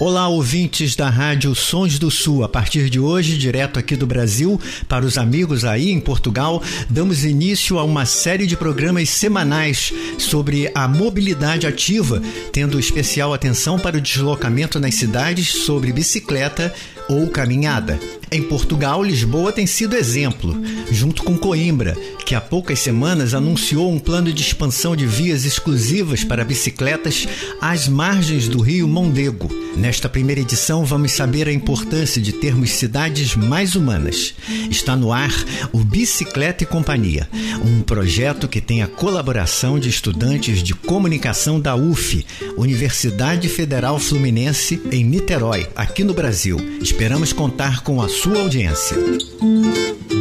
Olá, 0.00 0.26
ouvintes 0.26 0.96
da 0.96 1.08
Rádio 1.08 1.54
Sons 1.54 2.00
do 2.00 2.10
Sul. 2.10 2.42
A 2.42 2.48
partir 2.48 2.90
de 2.90 2.98
hoje, 2.98 3.38
direto 3.38 3.78
aqui 3.78 3.94
do 3.94 4.08
Brasil, 4.08 4.60
para 4.88 5.06
os 5.06 5.16
amigos 5.16 5.64
aí 5.64 5.92
em 5.92 6.00
Portugal, 6.00 6.60
damos 6.90 7.24
início 7.24 7.78
a 7.78 7.84
uma 7.84 8.04
série 8.04 8.44
de 8.44 8.56
programas 8.56 9.08
semanais 9.08 9.92
sobre 10.18 10.68
a 10.74 10.88
mobilidade 10.88 11.64
ativa, 11.64 12.20
tendo 12.50 12.80
especial 12.80 13.32
atenção 13.32 13.78
para 13.78 13.96
o 13.96 14.00
deslocamento 14.00 14.80
nas 14.80 14.96
cidades 14.96 15.64
sobre 15.64 15.92
bicicleta 15.92 16.74
ou 17.08 17.28
caminhada. 17.28 17.98
Em 18.30 18.42
Portugal, 18.42 19.02
Lisboa 19.02 19.52
tem 19.52 19.66
sido 19.66 19.94
exemplo, 19.94 20.60
junto 20.90 21.22
com 21.22 21.38
Coimbra, 21.38 21.96
que 22.26 22.34
há 22.34 22.40
poucas 22.40 22.80
semanas 22.80 23.32
anunciou 23.32 23.92
um 23.92 23.98
plano 23.98 24.32
de 24.32 24.42
expansão 24.42 24.96
de 24.96 25.06
vias 25.06 25.44
exclusivas 25.44 26.24
para 26.24 26.44
bicicletas 26.44 27.28
às 27.60 27.86
margens 27.86 28.48
do 28.48 28.60
rio 28.60 28.88
Mondego. 28.88 29.48
Nesta 29.76 30.08
primeira 30.08 30.40
edição, 30.40 30.84
vamos 30.84 31.12
saber 31.12 31.48
a 31.48 31.52
importância 31.52 32.20
de 32.20 32.32
termos 32.32 32.70
cidades 32.70 33.36
mais 33.36 33.74
humanas. 33.74 34.34
Está 34.70 34.96
no 34.96 35.12
ar 35.12 35.32
o 35.72 35.78
Bicicleta 35.78 36.64
e 36.64 36.66
Companhia, 36.66 37.28
um 37.64 37.82
projeto 37.82 38.48
que 38.48 38.60
tem 38.60 38.82
a 38.82 38.88
colaboração 38.88 39.78
de 39.78 39.88
estudantes 39.88 40.62
de 40.62 40.74
comunicação 40.74 41.60
da 41.60 41.76
UF, 41.76 42.24
Universidade 42.56 43.48
Federal 43.48 43.98
Fluminense, 43.98 44.80
em 44.90 45.04
Niterói, 45.04 45.68
aqui 45.76 46.02
no 46.02 46.14
Brasil. 46.14 46.58
Esperamos 46.94 47.32
contar 47.32 47.82
com 47.82 48.00
a 48.00 48.08
sua 48.08 48.38
audiência. 48.38 48.96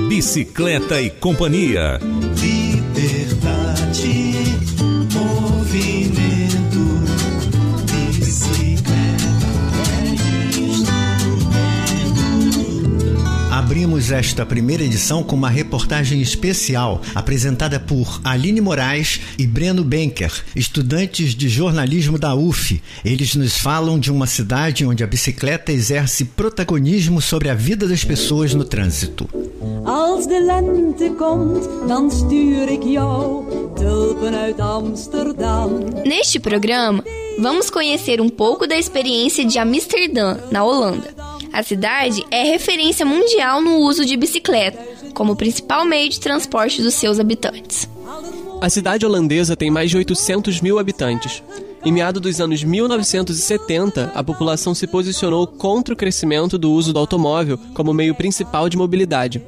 Bicicleta 0.10 1.00
e 1.00 1.12
Companhia. 1.12 2.00
Abrimos 13.84 14.12
esta 14.12 14.46
primeira 14.46 14.82
edição 14.82 15.22
com 15.22 15.36
uma 15.36 15.50
reportagem 15.50 16.22
especial 16.22 17.02
apresentada 17.14 17.82
por 17.82 18.22
Aline 18.24 18.62
Moraes 18.62 19.20
e 19.38 19.46
Breno 19.46 19.84
Benker, 19.84 20.32
estudantes 20.56 21.36
de 21.36 21.50
jornalismo 21.50 22.18
da 22.18 22.34
UF. 22.34 22.82
Eles 23.04 23.36
nos 23.36 23.58
falam 23.58 24.00
de 24.00 24.10
uma 24.10 24.26
cidade 24.26 24.86
onde 24.86 25.04
a 25.04 25.08
bicicleta 25.08 25.74
exerce 25.74 26.24
protagonismo 26.24 27.22
sobre 27.22 27.50
a 27.50 27.54
vida 27.54 27.86
das 27.86 28.06
pessoas 28.06 28.54
no 28.54 28.64
trânsito. 28.64 29.28
Als 29.86 30.28
de 30.28 30.40
lente 30.40 31.12
komt, 31.18 31.68
dan 31.86 32.10
stuur 32.10 32.70
ik 32.70 32.84
jou 32.84 33.44
tulpen 33.76 34.34
uit 34.34 34.60
Amsterdam. 34.62 35.72
Neste 36.06 36.40
programa, 36.40 37.04
vamos 37.38 37.70
conhecer 37.70 38.22
um 38.22 38.30
pouco 38.30 38.66
da 38.66 38.78
experiência 38.78 39.44
de 39.46 39.60
Amsterdã, 39.60 40.38
na 40.50 40.64
Holanda. 40.64 41.23
A 41.54 41.62
cidade 41.62 42.26
é 42.32 42.44
referência 42.44 43.06
mundial 43.06 43.62
no 43.62 43.78
uso 43.78 44.04
de 44.04 44.18
bicicleta, 44.18 44.80
como 45.14 45.36
principal 45.36 45.86
meio 45.86 46.10
de 46.10 46.20
transporte 46.20 46.82
dos 46.82 46.96
seus 46.96 47.20
habitantes. 47.20 47.88
A 48.60 48.68
cidade 48.72 49.06
holandesa 49.06 49.56
tem 49.56 49.70
mais 49.70 49.92
de 49.92 49.98
800 49.98 50.62
mil 50.62 50.80
habitantes. 50.80 51.44
Em 51.86 51.92
meados 51.92 52.20
dos 52.20 52.42
anos 52.42 52.64
1970, 52.64 54.14
a 54.16 54.24
população 54.24 54.74
se 54.74 54.88
posicionou 54.88 55.46
contra 55.46 55.94
o 55.94 55.98
crescimento 55.98 56.58
do 56.58 56.72
uso 56.72 56.92
do 56.92 56.98
automóvel 56.98 57.60
como 57.76 57.94
meio 57.94 58.16
principal 58.16 58.68
de 58.68 58.76
mobilidade. 58.76 59.40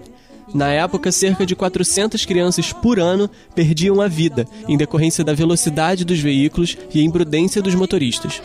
Na 0.53 0.71
época, 0.71 1.11
cerca 1.11 1.43
de 1.43 1.55
400 1.55 2.23
crianças 2.23 2.71
por 2.71 2.99
ano 2.99 3.27
perdiam 3.55 3.99
a 3.99 4.07
vida 4.07 4.47
em 4.67 4.77
decorrência 4.77 5.23
da 5.23 5.33
velocidade 5.33 6.05
dos 6.05 6.19
veículos 6.19 6.77
e 6.93 7.03
imprudência 7.03 7.63
dos 7.63 7.73
motoristas. 7.73 8.41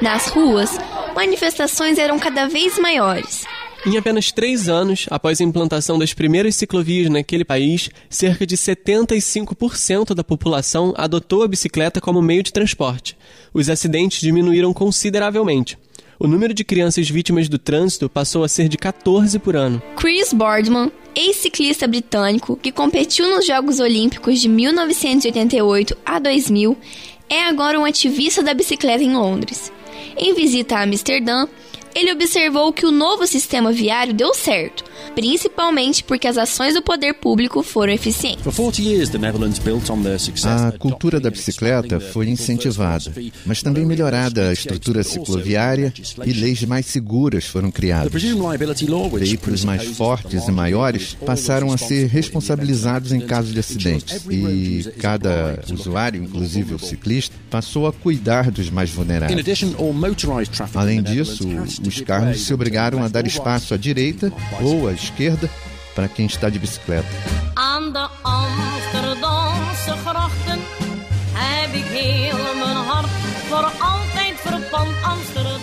Nas 0.00 0.28
ruas, 0.28 0.78
manifestações 1.14 1.98
eram 1.98 2.18
cada 2.18 2.46
vez 2.46 2.78
maiores. 2.78 3.44
Em 3.86 3.96
apenas 3.96 4.32
três 4.32 4.68
anos, 4.68 5.06
após 5.08 5.40
a 5.40 5.44
implantação 5.44 5.98
das 5.98 6.12
primeiras 6.12 6.56
ciclovias 6.56 7.08
naquele 7.08 7.44
país, 7.44 7.88
cerca 8.10 8.44
de 8.44 8.56
75% 8.56 10.14
da 10.14 10.24
população 10.24 10.92
adotou 10.96 11.42
a 11.42 11.48
bicicleta 11.48 12.00
como 12.00 12.20
meio 12.20 12.42
de 12.42 12.52
transporte. 12.52 13.16
Os 13.54 13.70
acidentes 13.70 14.20
diminuíram 14.20 14.72
consideravelmente. 14.72 15.78
O 16.18 16.26
número 16.26 16.52
de 16.52 16.64
crianças 16.64 17.08
vítimas 17.08 17.48
do 17.48 17.58
trânsito 17.58 18.08
passou 18.08 18.42
a 18.42 18.48
ser 18.48 18.68
de 18.68 18.76
14 18.76 19.38
por 19.38 19.54
ano. 19.54 19.80
Chris 19.96 20.32
Boardman, 20.32 20.90
ex-ciclista 21.14 21.86
britânico 21.86 22.56
que 22.56 22.72
competiu 22.72 23.28
nos 23.28 23.46
Jogos 23.46 23.78
Olímpicos 23.78 24.40
de 24.40 24.48
1988 24.48 25.96
a 26.04 26.18
2000, 26.18 26.76
é 27.28 27.44
agora 27.44 27.78
um 27.78 27.84
ativista 27.84 28.42
da 28.42 28.54
bicicleta 28.54 29.02
em 29.02 29.14
Londres. 29.14 29.72
Em 30.16 30.34
visita 30.34 30.76
a 30.76 30.82
Amsterdã, 30.82 31.46
ele 31.94 32.12
observou 32.12 32.72
que 32.72 32.86
o 32.86 32.90
novo 32.90 33.26
sistema 33.26 33.72
viário 33.72 34.14
deu 34.14 34.34
certo, 34.34 34.84
principalmente 35.14 36.04
porque 36.04 36.26
as 36.26 36.38
ações 36.38 36.74
do 36.74 36.82
poder 36.82 37.14
público 37.14 37.62
foram 37.62 37.92
eficientes. 37.92 38.44
A 40.44 40.72
cultura 40.78 41.20
da 41.20 41.30
bicicleta 41.30 42.00
foi 42.00 42.28
incentivada, 42.28 43.12
mas 43.44 43.62
também 43.62 43.84
melhorada 43.84 44.48
a 44.48 44.52
estrutura 44.52 45.02
cicloviária 45.02 45.92
e 46.24 46.32
leis 46.32 46.62
mais 46.64 46.86
seguras 46.86 47.44
foram 47.46 47.70
criadas. 47.70 48.22
Veículos 49.18 49.64
mais 49.64 49.84
fortes 49.84 50.46
e 50.46 50.50
maiores 50.50 51.16
passaram 51.26 51.72
a 51.72 51.78
ser 51.78 52.06
responsabilizados 52.08 53.12
em 53.12 53.20
caso 53.20 53.52
de 53.52 53.58
acidentes 53.58 54.24
e 54.30 54.84
cada 54.98 55.58
usuário, 55.72 56.22
inclusive 56.22 56.74
o 56.74 56.78
ciclista, 56.78 57.34
passou 57.50 57.86
a 57.86 57.92
cuidar 57.92 58.50
dos 58.50 58.70
mais 58.70 58.90
vulneráveis. 58.90 59.64
Além 60.74 61.02
disso, 61.02 61.48
os 61.86 62.00
carros 62.00 62.40
se 62.40 62.54
obrigaram 62.54 63.02
a 63.02 63.08
dar 63.08 63.26
espaço 63.26 63.74
à 63.74 63.76
direita 63.76 64.32
ou 64.60 64.87
à 64.87 64.87
esquerda 64.92 65.50
para 65.94 66.08
quem 66.08 66.26
está 66.26 66.48
de 66.48 66.58
bicicleta. 66.58 67.08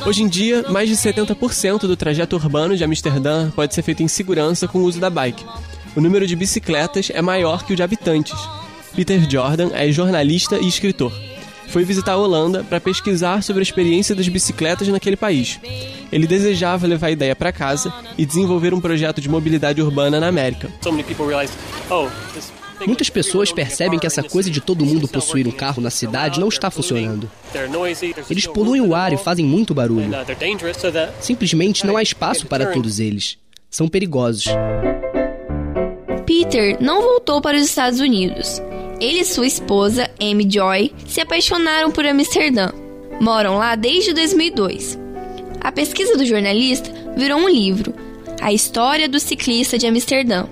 Hoje 0.05 0.23
em 0.23 0.27
dia, 0.27 0.63
mais 0.69 0.89
de 0.89 0.95
70% 0.95 1.79
do 1.81 1.95
trajeto 1.95 2.35
urbano 2.35 2.75
de 2.75 2.83
Amsterdã 2.83 3.49
pode 3.51 3.73
ser 3.73 3.81
feito 3.81 4.03
em 4.03 4.07
segurança 4.07 4.67
com 4.67 4.79
o 4.79 4.83
uso 4.83 4.99
da 4.99 5.09
bike. 5.09 5.45
O 5.95 6.01
número 6.01 6.27
de 6.27 6.35
bicicletas 6.35 7.09
é 7.13 7.21
maior 7.21 7.63
que 7.63 7.73
o 7.73 7.75
de 7.75 7.81
habitantes. 7.81 8.37
Peter 8.95 9.29
Jordan 9.29 9.71
é 9.73 9.91
jornalista 9.91 10.57
e 10.57 10.67
escritor. 10.67 11.11
Foi 11.67 11.83
visitar 11.83 12.13
a 12.13 12.17
Holanda 12.17 12.63
para 12.63 12.79
pesquisar 12.79 13.43
sobre 13.43 13.61
a 13.61 13.63
experiência 13.63 14.15
das 14.15 14.27
bicicletas 14.27 14.87
naquele 14.87 15.15
país. 15.15 15.59
Ele 16.11 16.27
desejava 16.27 16.87
levar 16.87 17.07
a 17.07 17.11
ideia 17.11 17.35
para 17.35 17.51
casa 17.51 17.93
e 18.17 18.25
desenvolver 18.25 18.73
um 18.73 18.79
projeto 18.79 19.19
de 19.19 19.27
mobilidade 19.29 19.81
urbana 19.81 20.19
na 20.19 20.27
América. 20.27 20.69
Muitas 22.85 23.09
pessoas 23.09 23.51
percebem 23.51 23.97
que 23.97 24.05
essa 24.05 24.21
coisa 24.21 24.49
de 24.49 24.59
todo 24.59 24.85
mundo 24.85 25.07
possuir 25.07 25.47
um 25.47 25.51
carro 25.51 25.81
na 25.81 25.89
cidade 25.89 26.39
não 26.39 26.49
está 26.49 26.69
funcionando. 26.69 27.29
Eles 28.29 28.47
poluem 28.47 28.81
o 28.81 28.93
ar 28.93 29.13
e 29.13 29.17
fazem 29.17 29.45
muito 29.45 29.73
barulho. 29.73 30.09
Simplesmente 31.19 31.85
não 31.85 31.97
há 31.97 32.03
espaço 32.03 32.45
para 32.47 32.67
todos 32.67 32.99
eles. 32.99 33.37
São 33.69 33.87
perigosos. 33.87 34.45
Peter 36.25 36.77
não 36.81 37.01
voltou 37.01 37.41
para 37.41 37.57
os 37.57 37.63
Estados 37.63 37.99
Unidos. 37.99 38.61
Ele 39.00 39.19
e 39.19 39.25
sua 39.25 39.45
esposa, 39.45 40.09
Amy 40.19 40.47
Joy, 40.50 40.91
se 41.06 41.22
apaixonaram 41.22 41.91
por 41.91 42.06
Amsterdã. 42.06 42.69
Moram 43.19 43.57
lá 43.57 43.75
desde 43.75 44.13
2002. 44.13 44.97
A 45.61 45.72
pesquisa 45.72 46.17
do 46.17 46.25
jornalista 46.25 46.91
virou 47.16 47.39
um 47.39 47.50
livro, 47.50 47.94
A 48.41 48.53
História 48.53 49.09
do 49.09 49.19
Ciclista 49.19 49.78
de 49.78 49.88
Amsterdã. 49.88 50.45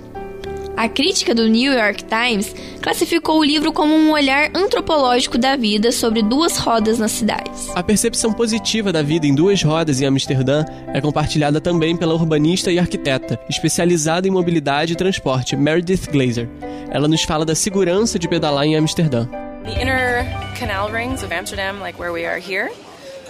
A 0.76 0.88
crítica 0.88 1.32
do 1.34 1.46
New 1.46 1.72
York 1.72 2.04
Times 2.04 2.54
classificou 2.82 3.38
o 3.38 3.44
livro 3.44 3.72
como 3.72 3.94
um 3.94 4.10
olhar 4.10 4.50
antropológico 4.54 5.38
da 5.38 5.54
vida 5.54 5.92
sobre 5.92 6.20
duas 6.20 6.58
rodas 6.58 6.98
nas 6.98 7.12
cidades. 7.12 7.70
A 7.76 7.82
percepção 7.82 8.32
positiva 8.32 8.92
da 8.92 9.00
vida 9.00 9.24
em 9.24 9.34
duas 9.34 9.62
rodas 9.62 10.00
em 10.00 10.06
Amsterdã 10.06 10.64
é 10.92 11.00
compartilhada 11.00 11.60
também 11.60 11.96
pela 11.96 12.14
urbanista 12.14 12.72
e 12.72 12.78
arquiteta, 12.78 13.38
especializada 13.48 14.26
em 14.26 14.32
mobilidade 14.32 14.94
e 14.94 14.96
transporte, 14.96 15.54
Meredith 15.54 16.10
Glazer. 16.10 16.48
Ela 16.90 17.06
nos 17.06 17.22
fala 17.22 17.44
da 17.44 17.54
segurança 17.54 18.18
de 18.18 18.28
pedalar 18.28 18.64
em 18.64 18.76
Amsterdã. 18.76 19.28
The 19.64 19.80
inner 19.80 20.26
canal 20.58 20.90
rings 20.90 21.22
of 21.22 21.32
Amsterdam, 21.32 21.80
like 21.80 21.98
where 21.98 22.12
we 22.12 22.26
are 22.26 22.40
here, 22.40 22.70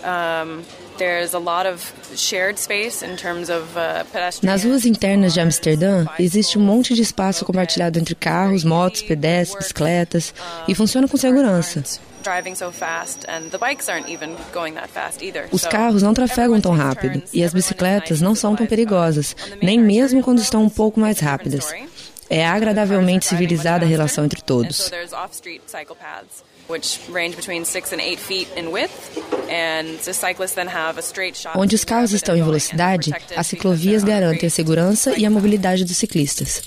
um, 0.03 0.63
there's 0.99 1.35
a 1.35 1.39
lot 1.39 1.67
of 1.67 1.93
shared 2.17 2.59
space 2.59 3.03
in 3.03 3.17
terms 3.17 3.51
of 3.51 3.77
uh. 3.77 4.05
Nas 4.43 4.65
ruas 4.65 4.85
internas 4.85 5.35
de 5.35 5.41
Amsterdã, 5.41 6.07
existe 6.19 6.59
um 6.59 6.63
monte 6.63 6.95
de 6.95 7.03
espaço 7.03 7.45
compartilhado 7.45 7.99
entre 7.99 8.15
carros, 8.15 8.65
motos, 8.65 9.03
pedestres, 9.03 9.57
bicicletas 9.59 10.35
e 10.69 10.75
funciona 10.75 11.09
com 11.09 11.17
segurança. 11.17 11.83
Driving 12.23 12.55
so 12.55 12.73
fast, 12.73 13.27
and 13.29 13.51
the 13.51 13.59
bikes 13.59 13.89
aren't 13.89 14.11
even 14.11 14.35
going 14.53 14.75
that 14.75 14.89
fast 14.89 15.23
either. 15.23 15.47
Os 15.53 15.67
carros 15.67 16.03
não 16.03 16.15
trafegam 16.15 16.59
tão 16.59 16.73
rápido 16.73 17.23
e 17.33 17.45
as 17.45 17.53
bicicletas 17.53 18.23
não 18.23 18.35
são 18.35 18.57
tão 18.57 18.67
perigosas, 18.67 19.37
nem 19.61 19.79
mesmo 19.79 20.23
quando 20.23 20.39
estão 20.39 20.63
um 20.63 20.71
pouco 20.71 20.99
mais 20.99 21.19
rápidas. 21.21 21.71
É 22.31 22.47
agradavelmente 22.47 23.27
civilizada 23.27 23.85
a 23.85 23.89
relação 23.89 24.25
entre 24.25 24.41
todos. 24.41 24.91
Onde 31.57 31.75
os 31.75 31.85
carros 31.85 32.13
estão 32.13 32.37
em 32.37 32.43
velocidade, 32.43 33.13
as 33.37 33.47
ciclovias 33.47 34.03
garantem 34.03 34.47
a 34.47 34.51
segurança 34.51 35.19
e 35.19 35.25
a 35.25 35.31
mobilidade 35.31 35.85
dos 35.85 35.97
ciclistas. 35.97 36.63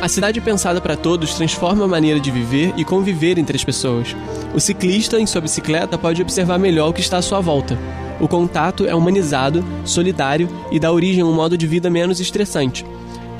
A 0.00 0.08
cidade 0.08 0.40
pensada 0.40 0.80
para 0.80 0.96
todos 0.96 1.34
transforma 1.34 1.84
a 1.84 1.88
maneira 1.88 2.18
de 2.18 2.30
viver 2.30 2.72
e 2.74 2.86
conviver 2.86 3.36
entre 3.36 3.54
as 3.54 3.62
pessoas. 3.62 4.16
O 4.54 4.58
ciclista, 4.58 5.20
em 5.20 5.26
sua 5.26 5.42
bicicleta, 5.42 5.98
pode 5.98 6.22
observar 6.22 6.58
melhor 6.58 6.88
o 6.88 6.92
que 6.92 7.02
está 7.02 7.18
à 7.18 7.22
sua 7.22 7.40
volta. 7.40 7.78
O 8.18 8.26
contato 8.26 8.86
é 8.86 8.94
humanizado, 8.94 9.62
solidário 9.84 10.48
e 10.70 10.80
dá 10.80 10.90
origem 10.90 11.22
a 11.22 11.26
um 11.26 11.34
modo 11.34 11.56
de 11.56 11.66
vida 11.66 11.90
menos 11.90 12.18
estressante. 12.18 12.84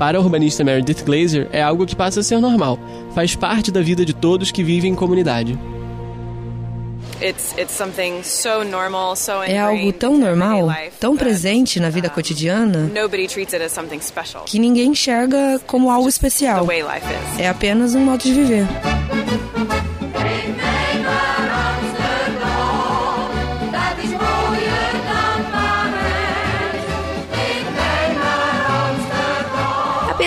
Para 0.01 0.17
a 0.17 0.21
urbanista 0.21 0.63
Meredith 0.63 1.03
Glazer, 1.05 1.47
é 1.51 1.61
algo 1.61 1.85
que 1.85 1.95
passa 1.95 2.21
a 2.21 2.23
ser 2.23 2.39
normal, 2.39 2.79
faz 3.13 3.35
parte 3.35 3.71
da 3.71 3.83
vida 3.83 4.03
de 4.03 4.15
todos 4.15 4.49
que 4.49 4.63
vivem 4.63 4.93
em 4.93 4.95
comunidade. 4.95 5.59
É 9.45 9.59
algo 9.59 9.93
tão 9.93 10.17
normal, 10.17 10.69
tão 10.99 11.15
presente 11.15 11.79
na 11.79 11.91
vida 11.91 12.09
cotidiana, 12.09 12.91
que 14.47 14.57
ninguém 14.57 14.89
enxerga 14.89 15.61
como 15.67 15.91
algo 15.91 16.09
especial. 16.09 16.65
É 17.37 17.47
apenas 17.47 17.93
um 17.93 18.03
modo 18.03 18.23
de 18.23 18.33
viver. 18.33 18.65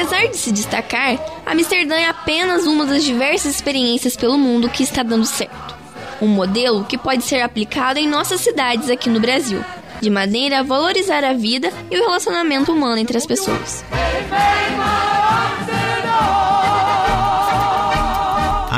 Apesar 0.05 0.27
de 0.27 0.37
se 0.37 0.53
destacar, 0.53 1.19
Amsterdã 1.47 1.95
é 1.95 2.11
apenas 2.11 2.67
uma 2.67 2.85
das 2.85 3.03
diversas 3.03 3.55
experiências 3.55 4.15
pelo 4.15 4.37
mundo 4.37 4.69
que 4.69 4.83
está 4.83 5.03
dando 5.03 5.25
certo 5.25 5.75
um 6.21 6.29
modelo 6.29 6.85
que 6.85 6.97
pode 6.97 7.25
ser 7.25 7.41
aplicado 7.41 7.99
em 7.99 8.07
nossas 8.07 8.41
cidades 8.41 8.89
aqui 8.89 9.09
no 9.11 9.19
Brasil, 9.19 9.65
de 10.01 10.09
maneira 10.09 10.61
a 10.61 10.63
valorizar 10.63 11.25
a 11.25 11.33
vida 11.33 11.73
e 11.91 11.99
o 11.99 12.05
relacionamento 12.05 12.73
humano 12.73 12.99
entre 12.99 13.17
as 13.17 13.27
pessoas. 13.27 13.85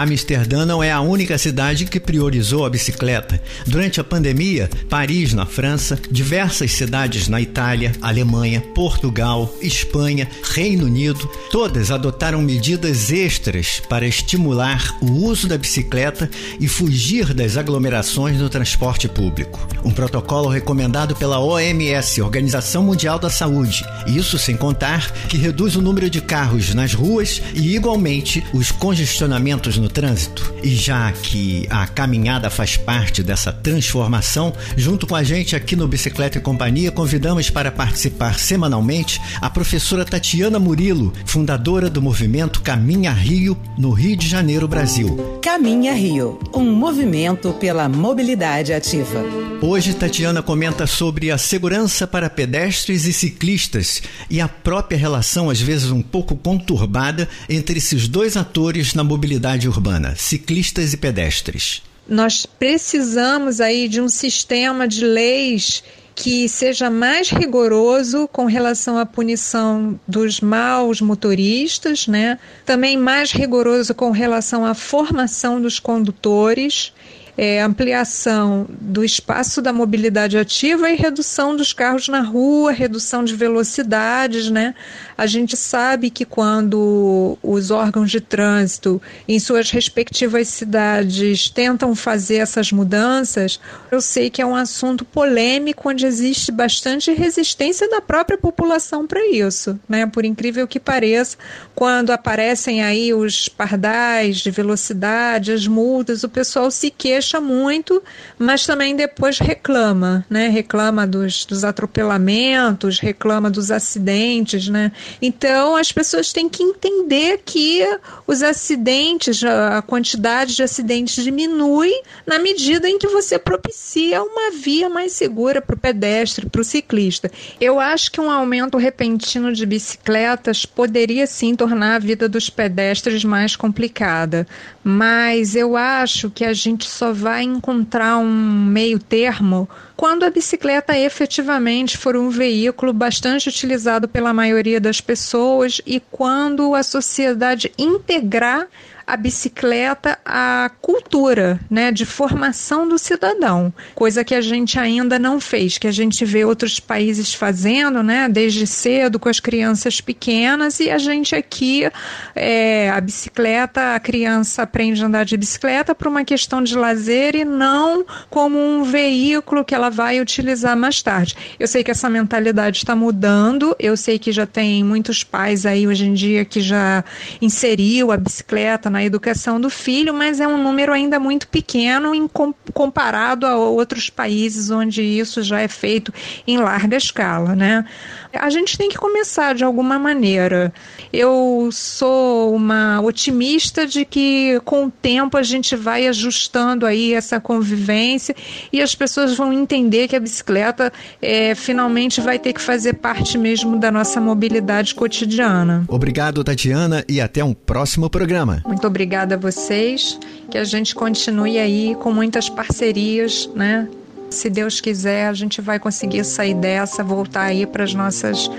Amsterdã 0.06 0.64
não 0.64 0.82
é 0.82 0.92
a 0.92 1.00
única 1.00 1.36
cidade 1.36 1.84
que 1.84 1.98
priorizou 1.98 2.64
a 2.64 2.70
bicicleta. 2.70 3.42
Durante 3.66 4.00
a 4.00 4.04
pandemia, 4.04 4.70
Paris, 4.88 5.32
na 5.32 5.44
França, 5.44 5.98
diversas 6.10 6.70
cidades 6.72 7.26
na 7.26 7.40
Itália, 7.40 7.92
Alemanha, 8.00 8.60
Portugal, 8.74 9.52
Espanha, 9.60 10.28
Reino 10.54 10.86
Unido, 10.86 11.28
todas 11.50 11.90
adotaram 11.90 12.40
medidas 12.40 13.10
extras 13.10 13.82
para 13.88 14.06
estimular 14.06 14.96
o 15.02 15.10
uso 15.26 15.48
da 15.48 15.58
bicicleta 15.58 16.30
e 16.60 16.68
fugir 16.68 17.34
das 17.34 17.56
aglomerações 17.56 18.38
no 18.38 18.48
transporte 18.48 19.08
público. 19.08 19.58
Um 19.84 19.90
protocolo 19.90 20.48
recomendado 20.48 21.16
pela 21.16 21.40
OMS, 21.40 22.22
Organização 22.22 22.84
Mundial 22.84 23.18
da 23.18 23.28
Saúde. 23.28 23.84
Isso 24.06 24.38
sem 24.38 24.56
contar 24.56 25.10
que 25.28 25.36
reduz 25.36 25.74
o 25.74 25.82
número 25.82 26.08
de 26.08 26.20
carros 26.20 26.72
nas 26.74 26.94
ruas 26.94 27.42
e, 27.54 27.74
igualmente, 27.74 28.44
os 28.52 28.70
congestionamentos 28.70 29.76
no 29.78 29.88
trânsito. 29.96 30.52
E 30.62 30.76
já 30.76 31.10
que 31.10 31.66
a 31.70 31.87
caminhada 31.87 32.50
faz 32.50 32.76
parte 32.76 33.22
dessa 33.22 33.50
transformação, 33.50 34.52
junto 34.76 35.06
com 35.06 35.16
a 35.16 35.22
gente 35.22 35.56
aqui 35.56 35.75
no 35.75 35.88
Bicicleta 35.88 36.37
e 36.37 36.40
Companhia, 36.40 36.93
convidamos 36.93 37.48
para 37.48 37.72
participar 37.72 38.38
semanalmente 38.38 39.19
a 39.40 39.48
professora 39.48 40.04
Tatiana 40.04 40.58
Murilo, 40.58 41.14
fundadora 41.25 41.88
do 41.88 42.02
movimento 42.02 42.60
Caminha 42.60 43.10
Rio, 43.10 43.56
no 43.78 43.90
Rio 43.90 44.19
de 44.19 44.28
Janeiro, 44.28 44.69
Brasil. 44.69 45.38
Caminha 45.40 45.94
Rio, 45.94 46.38
um 46.54 46.70
movimento 46.72 47.54
pela 47.54 47.88
mobilidade 47.88 48.75
ativa. 48.75 49.25
Hoje, 49.62 49.94
Tatiana 49.94 50.42
comenta 50.42 50.87
sobre 50.87 51.31
a 51.31 51.38
segurança 51.38 52.06
para 52.06 52.28
pedestres 52.28 53.06
e 53.06 53.12
ciclistas 53.12 54.02
e 54.28 54.38
a 54.38 54.46
própria 54.46 54.99
relação, 54.99 55.49
às 55.49 55.60
vezes 55.60 55.90
um 55.90 56.02
pouco 56.02 56.37
conturbada, 56.37 57.26
entre 57.49 57.78
esses 57.78 58.06
dois 58.06 58.37
atores 58.37 58.92
na 58.92 59.02
mobilidade 59.02 59.66
urbana, 59.66 59.75
ciclistas 60.17 60.93
e 60.93 60.96
pedestres. 60.96 61.82
Nós 62.08 62.46
precisamos 62.46 63.61
aí 63.61 63.88
de 63.88 64.00
um 64.00 64.08
sistema 64.08 64.87
de 64.87 65.05
leis 65.05 65.82
que 66.17 66.49
seja 66.49 66.88
mais 66.88 67.28
rigoroso 67.28 68.26
com 68.32 68.46
relação 68.46 68.96
à 68.96 69.05
punição 69.05 70.00
dos 70.08 70.40
maus 70.40 71.00
motoristas, 71.02 72.06
né? 72.06 72.38
Também 72.64 72.96
mais 72.96 73.32
rigoroso 73.32 73.94
com 73.94 74.11
relação 74.11 74.64
à 74.64 74.73
formação 74.73 75.61
dos 75.61 75.78
condutores 75.78 76.93
é, 77.36 77.60
ampliação 77.60 78.66
do 78.80 79.04
espaço 79.04 79.60
da 79.60 79.72
mobilidade 79.72 80.38
ativa 80.38 80.88
e 80.88 80.96
redução 80.96 81.54
dos 81.54 81.72
carros 81.72 82.08
na 82.08 82.20
rua, 82.20 82.72
redução 82.72 83.22
de 83.22 83.34
velocidades, 83.36 84.50
né? 84.50 84.74
A 85.18 85.26
gente 85.26 85.56
sabe 85.56 86.10
que 86.10 86.24
quando 86.24 87.38
os 87.42 87.70
órgãos 87.70 88.10
de 88.10 88.20
trânsito 88.20 89.00
em 89.28 89.38
suas 89.38 89.70
respectivas 89.70 90.48
cidades 90.48 91.50
tentam 91.50 91.94
fazer 91.94 92.36
essas 92.36 92.72
mudanças, 92.72 93.60
eu 93.90 94.00
sei 94.00 94.30
que 94.30 94.40
é 94.40 94.46
um 94.46 94.56
assunto 94.56 95.04
polêmico 95.04 95.90
onde 95.90 96.06
existe 96.06 96.50
bastante 96.50 97.12
resistência 97.12 97.88
da 97.88 98.00
própria 98.00 98.38
população 98.38 99.06
para 99.06 99.26
isso, 99.28 99.78
né? 99.88 100.06
Por 100.06 100.24
incrível 100.24 100.66
que 100.66 100.80
pareça, 100.80 101.36
quando 101.74 102.10
aparecem 102.10 102.82
aí 102.82 103.12
os 103.12 103.48
pardais 103.48 104.38
de 104.38 104.50
velocidade, 104.50 105.52
as 105.52 105.66
multas, 105.66 106.24
o 106.24 106.28
pessoal 106.28 106.70
se 106.70 106.90
queixa 106.90 107.25
queixa 107.26 107.40
muito, 107.40 108.02
mas 108.38 108.64
também 108.64 108.94
depois 108.94 109.38
reclama, 109.38 110.25
né? 110.31 110.49
Reclama 110.49 111.06
dos, 111.06 111.44
dos 111.44 111.64
atropelamentos, 111.64 113.00
reclama 113.00 113.50
dos 113.50 113.70
acidentes, 113.70 114.69
né? 114.69 114.93
Então 115.20 115.76
as 115.76 115.90
pessoas 115.90 116.32
têm 116.32 116.49
que 116.49 116.62
entender 116.62 117.43
que 117.44 117.84
os 118.26 118.43
acidentes, 118.43 119.43
a 119.43 119.82
quantidade 119.82 120.55
de 120.55 120.62
acidentes 120.62 121.25
diminui 121.25 121.93
na 122.25 122.38
medida 122.38 122.88
em 122.88 122.99
que 122.99 123.08
você 123.08 123.38
propicia 123.38 124.23
uma 124.23 124.52
via 124.52 124.88
mais 124.88 125.12
segura 125.12 125.61
para 125.61 125.75
o 125.75 125.78
pedestre, 125.78 126.49
para 126.49 126.61
o 126.61 126.64
ciclista. 126.64 127.31
Eu 127.61 127.81
acho 127.81 128.12
que 128.12 128.20
um 128.20 128.31
aumento 128.31 128.78
repentino 128.78 129.52
de 129.52 129.67
bicicletas 129.67 130.64
poderia 130.64 131.26
sim 131.26 131.56
tornar 131.56 131.97
a 131.97 131.99
vida 131.99 132.28
dos 132.28 132.49
pedestres 132.49 133.25
mais 133.25 133.56
complicada, 133.56 134.47
mas 134.88 135.57
eu 135.57 135.76
acho 135.76 136.31
que 136.31 136.45
a 136.45 136.52
gente 136.52 136.88
só 136.88 137.12
vai 137.12 137.43
encontrar 137.43 138.19
um 138.19 138.64
meio 138.66 139.00
termo 139.00 139.69
quando 139.97 140.23
a 140.23 140.31
bicicleta 140.31 140.97
efetivamente 140.97 141.99
for 141.99 142.16
um 142.16 142.31
veículo 142.31 142.93
bastante 142.93 143.49
utilizado 143.49 144.07
pela 144.07 144.33
maioria 144.33 144.81
das 144.81 145.00
pessoas 145.00 145.81
e 145.85 145.99
quando 145.99 146.73
a 146.73 146.85
sociedade 146.85 147.73
integrar 147.76 148.69
a 149.06 149.16
bicicleta 149.16 150.18
à 150.25 150.68
cultura, 150.80 151.60
né, 151.70 151.92
de 151.92 152.04
formação 152.04 152.88
do 152.88 152.98
cidadão, 152.98 153.72
coisa 153.94 154.25
que 154.25 154.34
a 154.34 154.40
gente 154.40 154.78
ainda 154.78 155.16
não 155.16 155.38
fez, 155.38 155.78
que 155.78 155.86
a 155.86 155.92
gente 155.92 156.25
vê 156.25 156.44
outros 156.44 156.80
países 156.80 157.32
fazendo, 157.32 158.02
né, 158.02 158.28
desde 158.28 158.66
cedo 158.66 159.20
com 159.20 159.28
as 159.28 159.38
crianças 159.38 160.00
pequenas 160.00 160.80
e 160.80 160.90
a 160.90 160.98
gente 160.98 161.36
aqui 161.36 161.88
é, 162.34 162.90
a 162.90 163.00
bicicleta, 163.00 163.94
a 163.94 164.00
criança 164.00 164.62
aprende 164.62 165.02
a 165.02 165.06
andar 165.06 165.25
de 165.25 165.36
bicicleta 165.36 165.94
por 165.94 166.08
uma 166.08 166.25
questão 166.25 166.62
de 166.62 166.75
lazer 166.75 167.36
e 167.36 167.44
não 167.44 168.04
como 168.28 168.58
um 168.58 168.82
veículo 168.82 169.64
que 169.64 169.75
ela 169.75 169.88
vai 169.88 170.20
utilizar 170.20 170.76
mais 170.76 171.00
tarde. 171.00 171.36
Eu 171.60 171.68
sei 171.68 171.84
que 171.84 171.92
essa 171.92 172.10
mentalidade 172.10 172.78
está 172.78 172.96
mudando, 172.96 173.76
eu 173.78 173.96
sei 173.96 174.18
que 174.18 174.32
já 174.32 174.46
tem 174.46 174.82
muitos 174.82 175.22
pais 175.22 175.64
aí 175.64 175.86
hoje 175.86 176.06
em 176.06 176.14
dia 176.14 176.44
que 176.44 176.60
já 176.60 177.04
inseriu 177.40 178.10
a 178.10 178.16
bicicleta 178.16 178.90
na 178.96 179.04
educação 179.04 179.60
do 179.60 179.68
filho, 179.68 180.14
mas 180.14 180.40
é 180.40 180.48
um 180.48 180.62
número 180.62 180.90
ainda 180.90 181.20
muito 181.20 181.46
pequeno 181.48 182.14
em 182.14 182.26
com, 182.26 182.54
comparado 182.72 183.44
a 183.44 183.54
outros 183.54 184.08
países 184.08 184.70
onde 184.70 185.02
isso 185.02 185.42
já 185.42 185.60
é 185.60 185.68
feito 185.68 186.14
em 186.46 186.56
larga 186.56 186.96
escala, 186.96 187.54
né? 187.54 187.84
A 188.32 188.48
gente 188.48 188.78
tem 188.78 188.88
que 188.88 188.96
começar 188.96 189.54
de 189.54 189.64
alguma 189.64 189.98
maneira. 189.98 190.72
Eu 191.12 191.68
sou 191.72 192.54
uma 192.54 193.00
otimista 193.02 193.86
de 193.86 194.06
que 194.06 194.60
com 194.64 194.86
o 194.86 194.90
tempo 194.90 195.36
a 195.36 195.42
gente 195.42 195.76
vai 195.76 196.06
ajustando 196.06 196.86
aí 196.86 197.12
essa 197.12 197.38
convivência 197.38 198.34
e 198.72 198.80
as 198.80 198.94
pessoas 198.94 199.36
vão 199.36 199.52
entender 199.52 200.08
que 200.08 200.16
a 200.16 200.20
bicicleta 200.20 200.90
é, 201.20 201.54
finalmente 201.54 202.20
vai 202.20 202.38
ter 202.38 202.54
que 202.54 202.60
fazer 202.62 202.94
parte 202.94 203.36
mesmo 203.36 203.78
da 203.78 203.90
nossa 203.90 204.20
mobilidade 204.22 204.94
cotidiana. 204.94 205.84
Obrigado, 205.88 206.42
Tatiana, 206.42 207.04
e 207.06 207.20
até 207.20 207.44
um 207.44 207.52
próximo 207.52 208.08
programa. 208.08 208.62
Muito 208.66 208.86
obrigada 208.87 209.35
a 209.35 209.38
vocês, 209.38 210.19
que 210.50 210.59
a 210.59 210.64
gente 210.64 210.95
continue 210.95 211.59
aí 211.59 211.95
com 211.97 212.12
muitas 212.12 212.49
parcerias, 212.49 213.49
né? 213.55 213.88
Se 214.31 214.50
Deus 214.50 214.81
quiser, 214.81 215.28
a 215.28 215.33
gente 215.33 215.61
vai 215.61 215.78
conseguir 215.78 216.25
sair 216.25 216.55
dessa, 216.55 217.02
voltar 217.02 217.45
aí 217.45 217.64
para 217.64 217.85
as 217.85 217.95
nossas 217.95 218.50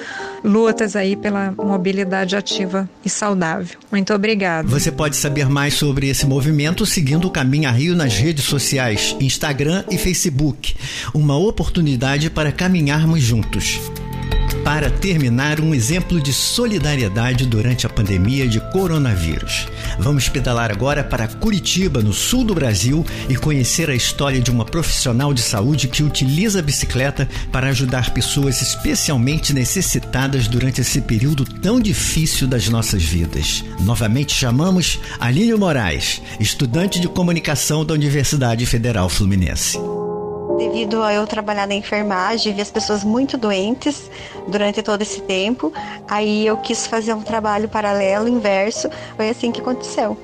lutas 0.44 0.96
aí 0.96 1.16
pela 1.16 1.52
mobilidade 1.52 2.36
ativa 2.36 2.90
e 3.04 3.10
saudável. 3.10 3.78
Muito 3.92 4.14
obrigada. 4.14 4.68
Você 4.68 4.92
pode 4.92 5.18
saber 5.18 5.50
mais 5.50 5.74
sobre 5.74 6.08
esse 6.08 6.26
movimento 6.26 6.86
seguindo 6.86 7.28
o 7.28 7.32
Caminho 7.32 7.68
a 7.68 7.72
Rio 7.72 7.96
nas 7.96 8.16
redes 8.16 8.46
sociais, 8.46 9.16
Instagram 9.20 9.84
e 9.92 9.98
Facebook. 9.98 10.76
Uma 11.14 11.38
oportunidade 11.38 12.30
para 12.30 12.52
caminharmos 12.52 13.22
juntos 13.22 13.80
para 14.68 14.90
terminar, 14.90 15.62
um 15.62 15.74
exemplo 15.74 16.20
de 16.20 16.34
solidariedade 16.34 17.46
durante 17.46 17.88
a 17.88 17.90
pandemia 17.90 18.46
de 18.50 18.60
coronavírus. 18.60 19.66
Vamos 19.98 20.28
pedalar 20.28 20.72
agora 20.72 21.06
para 21.06 21.26
Curitiba, 21.26 22.02
no 22.02 22.12
sul 22.12 22.44
do 22.44 22.54
Brasil, 22.54 23.06
e 23.30 23.38
conhecer 23.38 23.90
a 23.90 23.96
história 23.96 24.42
de 24.42 24.52
uma 24.52 24.66
profissional 24.66 25.34
de 25.34 25.42
saúde 25.42 25.88
que 25.88 26.04
utiliza 26.04 26.60
a 26.60 26.62
bicicleta 26.62 27.30
para 27.50 27.70
ajudar 27.70 28.14
pessoas 28.14 28.62
especialmente 28.62 29.54
necessitadas 29.54 30.50
durante 30.50 30.82
esse 30.82 31.00
período 31.00 31.46
tão 31.46 31.80
difícil 31.80 32.46
das 32.46 32.68
nossas 32.68 33.02
vidas. 33.02 33.64
Novamente 33.80 34.34
chamamos 34.34 35.00
Aline 35.18 35.54
Moraes, 35.54 36.22
estudante 36.42 37.00
de 37.00 37.08
comunicação 37.08 37.86
da 37.86 37.94
Universidade 37.94 38.66
Federal 38.66 39.08
Fluminense 39.08 39.80
devido 40.58 41.02
a 41.04 41.14
eu 41.14 41.26
trabalhar 41.28 41.68
na 41.68 41.76
enfermagem, 41.76 42.54
vi 42.54 42.62
as 42.62 42.72
pessoas 42.72 43.04
muito 43.04 43.38
doentes 43.38 44.10
durante 44.48 44.82
todo 44.82 45.02
esse 45.02 45.22
tempo. 45.22 45.72
Aí 46.08 46.46
eu 46.46 46.58
quis 46.58 46.88
fazer 46.88 47.14
um 47.14 47.22
trabalho 47.22 47.70
paralelo, 47.70 48.28
inverso. 48.28 48.90
Foi 49.16 49.30
assim 49.30 49.52
que 49.52 49.62
aconteceu. 49.62 50.18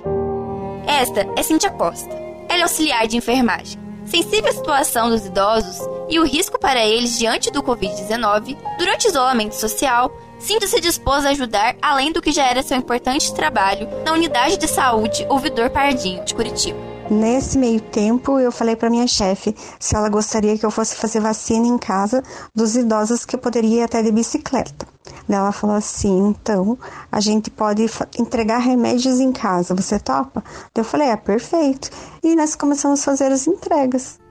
Esta 0.88 1.28
é 1.38 1.44
Cintia 1.44 1.70
Costa. 1.70 2.14
Ela 2.50 2.60
é 2.60 2.64
auxiliar 2.64 3.08
de 3.08 3.18
enfermagem. 3.18 3.80
Sensível 4.06 4.50
à 4.50 4.54
situação 4.54 5.10
dos 5.10 5.26
idosos 5.26 5.78
e 6.10 6.20
o 6.20 6.26
risco 6.26 6.60
para 6.60 6.86
eles 6.86 7.18
diante 7.18 7.50
do 7.50 7.64
Covid-19, 7.64 8.58
durante 8.78 9.08
o 9.08 9.10
isolamento 9.10 9.56
social, 9.56 10.12
Cintia 10.38 10.68
se 10.68 10.82
dispôs 10.82 11.26
a 11.26 11.30
ajudar 11.30 11.76
além 11.82 12.12
do 12.12 12.22
que 12.22 12.32
já 12.32 12.46
era 12.46 12.62
seu 12.62 12.78
importante 12.78 13.34
trabalho 13.34 13.88
na 14.04 14.12
unidade 14.12 14.58
de 14.58 14.68
saúde 14.68 15.26
Ouvidor 15.30 15.70
Pardinho, 15.70 16.24
de 16.26 16.36
Curitiba. 16.36 16.93
Nesse 17.10 17.58
meio 17.58 17.82
tempo, 17.82 18.40
eu 18.40 18.52
falei 18.52 18.76
para 18.76 18.90
minha 18.90 19.08
chefe 19.08 19.56
se 19.80 19.96
ela 19.96 20.08
gostaria 20.08 20.58
que 20.58 20.66
eu 20.66 20.72
fosse 20.72 20.96
fazer 20.96 21.20
vacina 21.20 21.68
em 21.68 21.78
casa 21.78 22.24
dos 22.56 22.76
idosos 22.76 23.26
que 23.26 23.36
eu 23.36 23.40
poderia 23.40 23.82
ir 23.82 23.84
até 23.84 24.02
de 24.02 24.12
bicicleta. 24.12 24.88
Ela 25.28 25.52
falou 25.52 25.76
assim: 25.76 26.30
então 26.30 26.78
a 27.12 27.20
gente 27.20 27.50
pode 27.50 27.86
entregar 28.18 28.60
remédios 28.60 29.20
em 29.20 29.32
casa, 29.32 29.76
você 29.76 30.00
topa? 30.00 30.44
Eu 30.76 30.84
falei: 30.84 31.10
é 31.10 31.18
perfeito. 31.18 31.90
E 32.24 32.36
nós 32.36 32.56
começamos 32.56 33.02
a 33.02 33.04
fazer 33.04 33.32
as 33.32 33.48
entregas. 33.48 34.23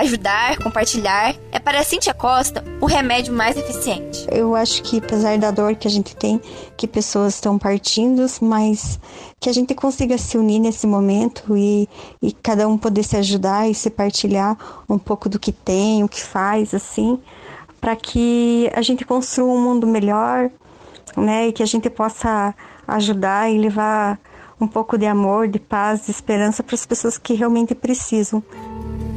Ajudar, 0.00 0.56
compartilhar 0.56 1.36
é 1.52 1.58
para 1.58 1.78
a 1.78 1.84
Cintia 1.84 2.14
Costa 2.14 2.64
o 2.80 2.86
remédio 2.86 3.34
mais 3.34 3.54
eficiente. 3.54 4.26
Eu 4.32 4.56
acho 4.56 4.82
que, 4.82 4.96
apesar 4.96 5.36
da 5.36 5.50
dor 5.50 5.74
que 5.74 5.86
a 5.86 5.90
gente 5.90 6.16
tem, 6.16 6.40
que 6.74 6.86
pessoas 6.86 7.34
estão 7.34 7.58
partindo, 7.58 8.24
mas 8.40 8.98
que 9.38 9.50
a 9.50 9.52
gente 9.52 9.74
consiga 9.74 10.16
se 10.16 10.38
unir 10.38 10.58
nesse 10.58 10.86
momento 10.86 11.54
e, 11.54 11.86
e 12.22 12.32
cada 12.32 12.66
um 12.66 12.78
poder 12.78 13.02
se 13.02 13.14
ajudar 13.18 13.68
e 13.68 13.74
se 13.74 13.90
partilhar 13.90 14.56
um 14.88 14.98
pouco 14.98 15.28
do 15.28 15.38
que 15.38 15.52
tem, 15.52 16.02
o 16.02 16.08
que 16.08 16.22
faz, 16.22 16.72
assim, 16.72 17.20
para 17.78 17.94
que 17.94 18.70
a 18.72 18.80
gente 18.80 19.04
construa 19.04 19.52
um 19.52 19.60
mundo 19.60 19.86
melhor, 19.86 20.50
né? 21.14 21.48
E 21.48 21.52
que 21.52 21.62
a 21.62 21.66
gente 21.66 21.90
possa 21.90 22.54
ajudar 22.88 23.52
e 23.52 23.58
levar 23.58 24.18
um 24.58 24.66
pouco 24.66 24.96
de 24.96 25.04
amor, 25.04 25.46
de 25.46 25.58
paz, 25.58 26.06
de 26.06 26.10
esperança 26.10 26.62
para 26.62 26.74
as 26.74 26.86
pessoas 26.86 27.18
que 27.18 27.34
realmente 27.34 27.74
precisam. 27.74 28.42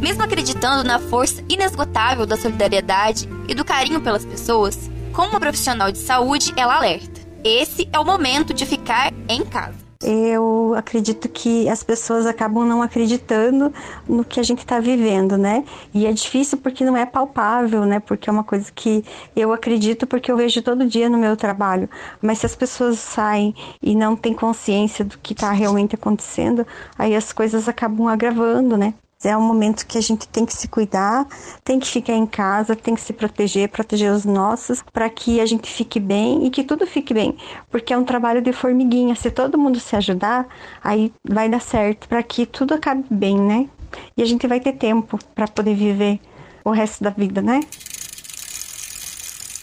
Mesmo 0.03 0.21
acreditando 0.21 0.83
na 0.83 0.99
força 0.99 1.41
inesgotável 1.47 2.25
da 2.25 2.35
solidariedade 2.35 3.25
e 3.47 3.55
do 3.55 3.63
carinho 3.63 4.01
pelas 4.01 4.25
pessoas, 4.25 4.91
como 5.13 5.39
profissional 5.39 5.93
de 5.93 5.97
saúde, 5.97 6.53
ela 6.57 6.75
alerta: 6.75 7.21
esse 7.41 7.87
é 7.93 7.97
o 7.97 8.03
momento 8.03 8.53
de 8.53 8.65
ficar 8.65 9.13
em 9.29 9.45
casa. 9.45 9.77
Eu 10.03 10.75
acredito 10.75 11.29
que 11.29 11.69
as 11.69 11.81
pessoas 11.83 12.25
acabam 12.25 12.65
não 12.65 12.81
acreditando 12.81 13.73
no 14.05 14.25
que 14.25 14.41
a 14.41 14.43
gente 14.43 14.59
está 14.59 14.77
vivendo, 14.81 15.37
né? 15.37 15.63
E 15.93 16.05
é 16.05 16.11
difícil 16.11 16.57
porque 16.57 16.83
não 16.83 16.97
é 16.97 17.05
palpável, 17.05 17.85
né? 17.85 18.01
Porque 18.01 18.29
é 18.29 18.33
uma 18.33 18.43
coisa 18.43 18.69
que 18.75 19.05
eu 19.33 19.53
acredito 19.53 20.05
porque 20.05 20.29
eu 20.29 20.35
vejo 20.35 20.61
todo 20.61 20.85
dia 20.85 21.07
no 21.07 21.17
meu 21.17 21.37
trabalho. 21.37 21.89
Mas 22.21 22.39
se 22.39 22.45
as 22.45 22.57
pessoas 22.57 22.99
saem 22.99 23.55
e 23.81 23.95
não 23.95 24.17
têm 24.17 24.33
consciência 24.33 25.05
do 25.05 25.17
que 25.17 25.31
está 25.31 25.53
realmente 25.53 25.95
acontecendo, 25.95 26.67
aí 26.99 27.15
as 27.15 27.31
coisas 27.31 27.69
acabam 27.69 28.09
agravando, 28.09 28.75
né? 28.75 28.93
É 29.23 29.37
um 29.37 29.41
momento 29.41 29.87
que 29.87 29.97
a 29.97 30.01
gente 30.01 30.27
tem 30.27 30.45
que 30.45 30.53
se 30.53 30.67
cuidar, 30.67 31.25
tem 31.63 31.79
que 31.79 31.87
ficar 31.87 32.13
em 32.13 32.25
casa, 32.25 32.75
tem 32.75 32.93
que 32.93 32.99
se 32.99 33.13
proteger, 33.13 33.69
proteger 33.69 34.11
os 34.11 34.25
nossos, 34.25 34.83
para 34.91 35.09
que 35.09 35.39
a 35.39 35.45
gente 35.45 35.71
fique 35.71 35.97
bem 35.97 36.45
e 36.45 36.49
que 36.49 36.61
tudo 36.61 36.85
fique 36.85 37.13
bem, 37.13 37.37
porque 37.71 37.93
é 37.93 37.97
um 37.97 38.03
trabalho 38.03 38.41
de 38.41 38.51
formiguinha. 38.51 39.15
Se 39.15 39.31
todo 39.31 39.57
mundo 39.57 39.79
se 39.79 39.95
ajudar, 39.95 40.45
aí 40.83 41.13
vai 41.23 41.47
dar 41.47 41.61
certo, 41.61 42.07
para 42.09 42.21
que 42.21 42.45
tudo 42.45 42.73
acabe 42.73 43.05
bem, 43.09 43.39
né? 43.39 43.69
E 44.17 44.21
a 44.21 44.25
gente 44.25 44.45
vai 44.45 44.59
ter 44.59 44.73
tempo 44.73 45.17
para 45.33 45.47
poder 45.47 45.73
viver 45.73 46.19
o 46.65 46.71
resto 46.71 47.01
da 47.01 47.09
vida, 47.09 47.41
né? 47.41 47.61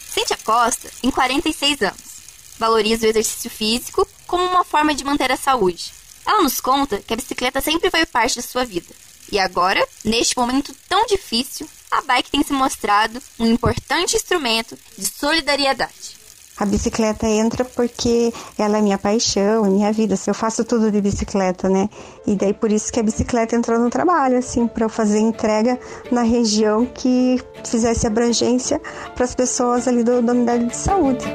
Cíntia 0.09 0.37
Costa 0.43 0.89
tem 0.99 1.11
46 1.11 1.81
anos. 1.83 2.21
Valoriza 2.57 3.05
o 3.05 3.09
exercício 3.09 3.49
físico 3.49 4.07
como 4.25 4.43
uma 4.43 4.63
forma 4.63 4.95
de 4.95 5.03
manter 5.03 5.31
a 5.31 5.37
saúde. 5.37 5.93
Ela 6.25 6.41
nos 6.41 6.59
conta 6.59 6.97
que 6.97 7.13
a 7.13 7.17
bicicleta 7.17 7.61
sempre 7.61 7.91
foi 7.91 8.05
parte 8.07 8.37
da 8.37 8.41
sua 8.41 8.65
vida 8.65 8.93
e 9.31 9.39
agora, 9.39 9.85
neste 10.03 10.37
momento 10.37 10.75
tão 10.89 11.05
difícil, 11.05 11.67
a 11.89 12.01
bike 12.01 12.31
tem 12.31 12.43
se 12.43 12.53
mostrado 12.53 13.21
um 13.39 13.47
importante 13.47 14.15
instrumento 14.15 14.77
de 14.97 15.05
solidariedade. 15.05 16.21
A 16.57 16.65
bicicleta 16.65 17.25
entra 17.27 17.65
porque 17.65 18.31
ela 18.57 18.77
é 18.77 18.81
minha 18.81 18.97
paixão, 18.97 19.65
é 19.65 19.69
minha 19.69 19.91
vida. 19.91 20.15
Eu 20.27 20.33
faço 20.33 20.63
tudo 20.63 20.91
de 20.91 21.01
bicicleta, 21.01 21.67
né? 21.67 21.89
E 22.27 22.35
daí 22.35 22.53
por 22.53 22.71
isso 22.71 22.91
que 22.91 22.99
a 22.99 23.03
bicicleta 23.03 23.55
entrou 23.55 23.79
no 23.79 23.89
trabalho, 23.89 24.37
assim, 24.37 24.67
para 24.67 24.85
eu 24.85 24.89
fazer 24.89 25.19
entrega 25.19 25.79
na 26.11 26.21
região 26.21 26.85
que 26.85 27.41
fizesse 27.65 28.05
abrangência 28.05 28.79
para 29.15 29.25
as 29.25 29.33
pessoas 29.33 29.87
ali 29.87 30.03
do, 30.03 30.21
da 30.21 30.33
unidade 30.33 30.65
de 30.65 30.77
saúde. 30.77 31.25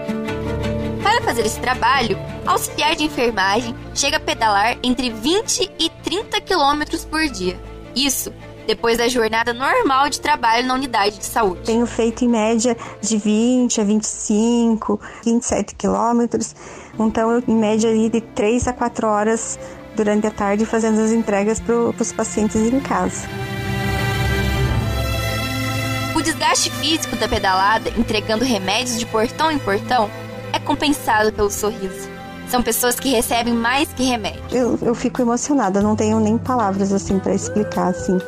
Para 1.03 1.21
fazer 1.23 1.45
esse 1.45 1.59
trabalho, 1.59 2.17
auxiliar 2.47 2.95
de 2.95 3.05
enfermagem 3.05 3.75
chega 3.95 4.19
a 4.19 4.21
pedalar 4.21 4.79
entre 4.83 5.11
20 5.11 5.73
e 5.79 5.91
30 6.05 6.41
quilômetros 6.43 7.05
por 7.05 7.27
dia. 7.29 7.59
Isso 7.97 8.31
depois 8.67 8.99
da 8.99 9.09
jornada 9.09 9.55
normal 9.55 10.11
de 10.11 10.21
trabalho 10.21 10.67
na 10.67 10.75
unidade 10.75 11.19
de 11.19 11.25
saúde. 11.25 11.63
Tenho 11.63 11.87
feito 11.87 12.25
em 12.25 12.29
média 12.29 12.77
de 13.01 13.17
20 13.17 13.81
a 13.81 13.85
25, 13.85 15.01
27 15.25 15.75
quilômetros. 15.77 16.55
Então, 16.99 17.31
eu, 17.31 17.43
em 17.47 17.55
média 17.55 17.91
de 18.11 18.21
3 18.21 18.69
a 18.69 18.73
4 18.73 19.07
horas 19.07 19.59
durante 19.95 20.27
a 20.27 20.31
tarde 20.31 20.67
fazendo 20.67 21.01
as 21.01 21.11
entregas 21.11 21.59
para 21.59 21.75
os 21.75 22.13
pacientes 22.13 22.57
em 22.57 22.81
casa. 22.81 23.27
O 26.15 26.21
desgaste 26.21 26.71
físico 26.71 27.17
da 27.17 27.29
pedalada, 27.29 27.89
entregando 27.97 28.45
remédios 28.45 28.99
de 28.99 29.07
portão 29.07 29.51
em 29.51 29.59
portão, 29.59 30.11
é 30.53 30.59
compensado 30.59 31.33
pelo 31.33 31.51
sorriso. 31.51 32.16
São 32.49 32.63
pessoas 32.63 32.99
que 32.99 33.11
recebem 33.11 33.53
mais 33.53 33.93
que 33.93 34.05
remédio. 34.05 34.43
Eu, 34.53 34.79
eu 34.83 34.95
fico 34.95 35.21
emocionada, 35.21 35.83
não 35.83 35.97
tenho 35.97 36.21
nem 36.21 36.39
palavras 36.39 36.93
assim 36.93 37.19
para 37.19 37.35
explicar 37.35 37.89
assim. 37.89 38.19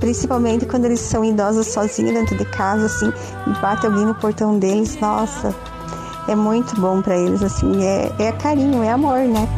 Principalmente 0.00 0.66
quando 0.66 0.84
eles 0.84 1.00
são 1.00 1.24
idosos 1.24 1.68
sozinhos 1.68 2.12
dentro 2.12 2.36
de 2.36 2.44
casa, 2.44 2.86
assim, 2.86 3.12
e 3.46 3.60
bate 3.60 3.86
alguém 3.86 4.04
no 4.04 4.14
portão 4.14 4.58
deles, 4.58 4.98
nossa, 5.00 5.54
é 6.28 6.34
muito 6.34 6.80
bom 6.80 7.02
para 7.02 7.16
eles, 7.16 7.42
assim, 7.42 7.84
é, 7.84 8.12
é 8.18 8.32
carinho, 8.32 8.82
é 8.82 8.90
amor, 8.90 9.20
né? 9.20 9.48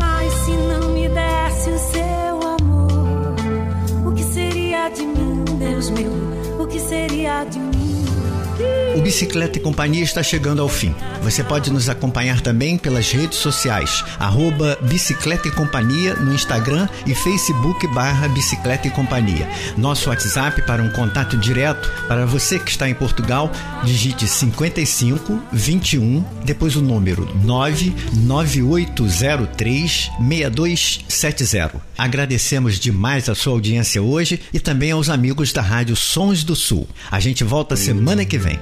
Ai, 0.00 0.28
se 0.30 0.52
não 0.52 0.90
me 0.90 1.08
desse 1.08 1.70
o 1.70 1.78
seu 1.78 2.48
amor, 2.58 4.10
o 4.10 4.12
que 4.12 4.22
seria 4.22 4.88
de 4.88 5.06
mim, 5.06 5.44
Deus 5.58 5.90
meu? 5.90 6.12
O 6.60 6.66
que 6.66 6.78
seria 6.78 7.44
de 7.44 7.58
mim? 7.58 7.67
O 8.96 9.00
Bicicleta 9.00 9.58
e 9.58 9.60
Companhia 9.60 10.02
está 10.02 10.22
chegando 10.22 10.60
ao 10.60 10.68
fim. 10.68 10.94
Você 11.22 11.44
pode 11.44 11.70
nos 11.70 11.88
acompanhar 11.88 12.40
também 12.40 12.76
pelas 12.76 13.12
redes 13.12 13.38
sociais, 13.38 14.02
arroba 14.18 14.76
Bicicleta 14.82 15.46
e 15.46 15.52
Companhia 15.52 16.14
no 16.14 16.34
Instagram 16.34 16.88
e 17.06 17.14
Facebook 17.14 17.86
barra 17.88 18.26
Bicicleta 18.28 18.88
e 18.88 18.90
Companhia. 18.90 19.48
Nosso 19.76 20.10
WhatsApp 20.10 20.62
para 20.62 20.82
um 20.82 20.90
contato 20.90 21.36
direto 21.36 21.88
para 22.08 22.26
você 22.26 22.58
que 22.58 22.70
está 22.70 22.88
em 22.88 22.94
Portugal, 22.94 23.52
digite 23.84 24.26
55 24.26 25.40
21, 25.52 26.24
depois 26.44 26.74
o 26.74 26.82
número 26.82 27.28
99803 27.44 30.10
6270. 30.18 31.80
Agradecemos 31.96 32.80
demais 32.80 33.28
a 33.28 33.34
sua 33.34 33.52
audiência 33.52 34.02
hoje 34.02 34.40
e 34.52 34.58
também 34.58 34.90
aos 34.90 35.08
amigos 35.08 35.52
da 35.52 35.62
Rádio 35.62 35.94
Sons 35.94 36.42
do 36.42 36.56
Sul. 36.56 36.88
A 37.10 37.20
gente 37.20 37.44
volta 37.44 37.76
semana 37.76 38.24
que 38.24 38.38
vem. 38.48 38.58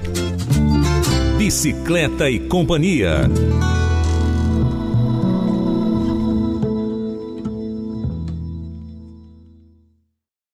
Bicicleta 1.37 2.29
e 2.29 2.39
Companhia. 2.39 3.29